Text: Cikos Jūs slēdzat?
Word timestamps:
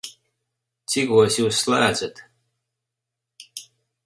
Cikos 0.93 1.37
Jūs 1.41 1.59
slēdzat? 1.67 2.25